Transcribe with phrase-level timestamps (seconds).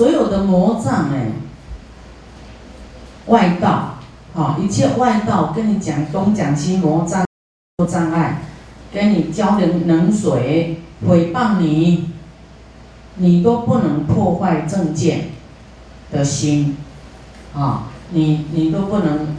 [0.00, 1.30] 所有的魔障哎，
[3.26, 3.96] 外道，
[4.32, 7.22] 好，一切外道跟你讲东讲西魔障，
[7.86, 8.40] 障碍，
[8.90, 12.12] 跟你浇点冷水，诽谤你，
[13.16, 15.32] 你都不能破坏正见
[16.10, 16.78] 的心，
[17.54, 19.36] 啊，你你都不能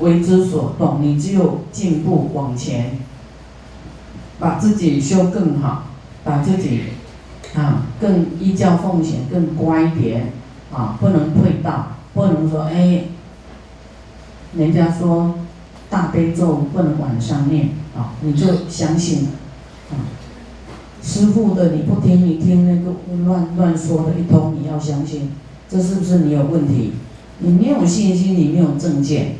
[0.00, 2.98] 为之所动，你只有进步往前，
[4.38, 5.84] 把自己修更好，
[6.22, 6.82] 把自己。
[7.54, 10.32] 啊，更依教奉行，更乖一点
[10.72, 10.98] 啊！
[11.00, 13.04] 不能退道，不能说哎，
[14.56, 15.38] 人家说
[15.88, 19.28] 大悲咒不能晚上念啊，你就相信了
[19.92, 19.94] 啊。
[21.00, 25.30] 师傅的你不听，你听那个乱乱说的一通，你要相信，
[25.68, 26.94] 这是不是你有问题？
[27.38, 29.36] 你没有信心，你没有正见。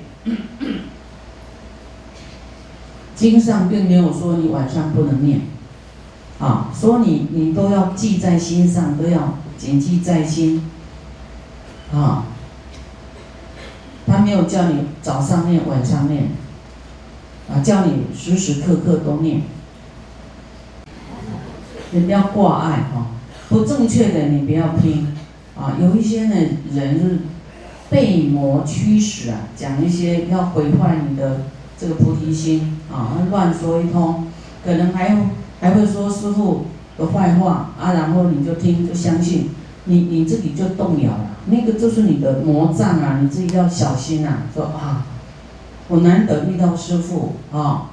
[3.16, 5.40] 经上并没有说你晚上不能念。
[6.84, 10.68] 啊，说你你都要记在心上，都要谨记在心，
[11.90, 12.26] 啊，
[14.06, 16.28] 他没有叫你早上念晚上念，
[17.50, 19.40] 啊，叫你时时刻刻都念，
[21.92, 23.16] 你不要挂碍啊，
[23.48, 25.16] 不正确的你不要听，
[25.56, 26.36] 啊，有一些呢
[26.74, 27.20] 人是
[27.88, 31.44] 被魔驱使啊，讲一些要毁坏你的
[31.78, 32.78] 这个菩提心。
[32.92, 34.26] 啊，乱说一通，
[34.62, 35.18] 可能还有。
[35.60, 39.50] 还会说师傅的坏话啊，然后你就听就相信，
[39.84, 44.44] 你你自己就动摇了，那个就是你的魔障啊，你自己要小心啊。
[44.54, 45.06] 说啊，
[45.88, 47.90] 我难得遇到师傅啊，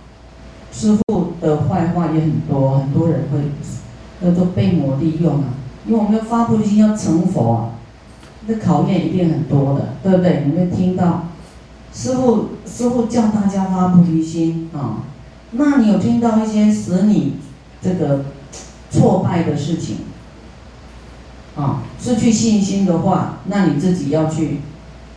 [0.72, 3.40] 师傅的坏话也很多，很多人会，
[4.20, 5.46] 那都被魔利用啊。
[5.88, 7.70] 因为我们要发菩提心要成佛啊，
[8.46, 10.46] 那考验一定很多的，对不对？
[10.46, 11.28] 你会听到
[11.94, 15.04] 师傅师傅叫大家发菩提心啊，
[15.52, 17.34] 那你有听到一些使你。
[17.84, 18.26] 这个
[18.92, 20.00] 挫败的事情，
[21.56, 24.60] 啊，失去信心的话，那你自己要去，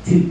[0.05, 0.29] 去，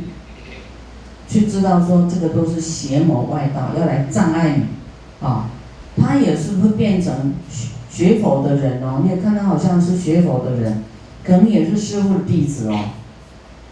[1.27, 5.49] 去知道说这个都是邪魔外道要来障碍你，啊，
[5.97, 10.83] 他也是会变成学学佛的人哦，你也看他好像是学佛的人，
[11.23, 12.85] 可能也是师傅的弟子哦，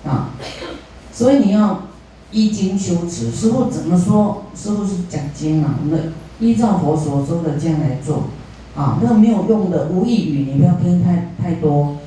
[0.06, 0.32] 啊，
[1.14, 1.84] 所以你要
[2.32, 5.98] 依经修持，师傅怎么说，师傅是讲经啊，那
[6.46, 8.26] 依照佛所说的这样来做。
[8.76, 11.98] 啊，那个没有用的无意语，你不要听太太多，